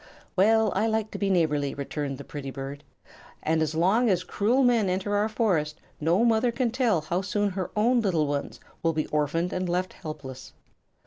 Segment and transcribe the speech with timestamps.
[0.35, 2.83] "Well, I like to be neighborly," returned the pretty bird;
[3.43, 7.51] "and as long as cruel men enter our forest no mother can tell how soon
[7.51, 10.53] her own little ones will be orphaned and left helpless."